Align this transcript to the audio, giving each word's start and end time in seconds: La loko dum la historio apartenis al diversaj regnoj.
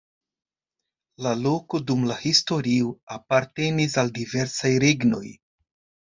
La 1.25 1.33
loko 1.41 1.79
dum 1.91 2.07
la 2.11 2.15
historio 2.23 2.87
apartenis 3.15 3.97
al 4.05 4.09
diversaj 4.15 4.71
regnoj. 4.85 5.21